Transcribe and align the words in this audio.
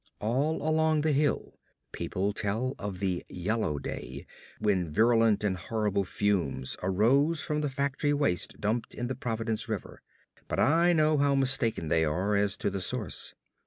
All 0.19 0.67
along 0.67 1.01
the 1.01 1.11
hill 1.11 1.59
people 1.91 2.33
tell 2.33 2.73
of 2.79 2.97
the 2.97 3.23
yellow 3.29 3.77
day, 3.77 4.25
when 4.57 4.89
virulent 4.91 5.43
and 5.43 5.55
horrible 5.55 6.05
fumes 6.05 6.75
arose 6.81 7.43
from 7.43 7.61
the 7.61 7.69
factory 7.69 8.11
waste 8.11 8.59
dumped 8.59 8.95
in 8.95 9.05
the 9.05 9.13
Providence 9.15 9.69
River, 9.69 10.01
but 10.47 10.59
I 10.59 10.91
know 10.91 11.19
how 11.19 11.35
mistaken 11.35 11.89
they 11.89 12.03
are 12.03 12.35
as 12.35 12.57
to 12.57 12.71
the 12.71 12.81
source. 12.81 13.35